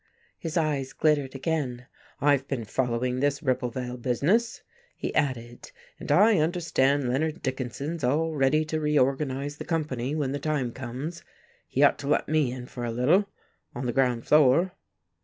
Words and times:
His 0.39 0.57
eyes 0.57 0.93
glittered 0.93 1.35
again. 1.35 1.85
"I've 2.19 2.47
been 2.47 2.65
following 2.65 3.19
this 3.19 3.41
Ribblevale 3.43 4.01
business," 4.01 4.63
he 4.95 5.13
added, 5.13 5.71
"and 5.99 6.11
I 6.11 6.39
understand 6.39 7.07
Leonard 7.07 7.43
Dickinson's 7.43 8.03
all 8.03 8.33
ready 8.33 8.65
to 8.65 8.79
reorganize 8.79 9.57
that 9.57 9.67
company, 9.67 10.15
when 10.15 10.31
the 10.31 10.39
time 10.39 10.71
comes. 10.71 11.23
He 11.67 11.83
ought 11.83 11.99
to 11.99 12.07
let 12.07 12.27
me 12.27 12.51
in 12.51 12.65
for 12.65 12.83
a 12.83 12.89
little, 12.89 13.29
on 13.75 13.85
the 13.85 13.93
ground 13.93 14.25
floor." 14.25 14.73